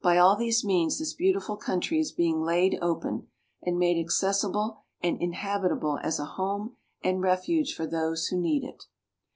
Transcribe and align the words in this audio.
By 0.03 0.17
all 0.17 0.35
these 0.35 0.65
means 0.65 0.97
this 0.97 1.13
beautiful 1.13 1.55
country 1.57 1.99
is 1.99 2.11
being 2.11 2.41
laid 2.41 2.75
open, 2.81 3.27
and 3.61 3.77
made 3.77 4.03
accessible 4.03 4.81
and 4.99 5.21
inhabitable 5.21 5.99
as 6.01 6.17
a 6.19 6.25
home 6.25 6.75
and 7.03 7.21
refuge 7.21 7.75
for 7.75 7.85
those 7.85 8.25
who 8.25 8.41
need 8.41 8.63
it. 8.63 8.85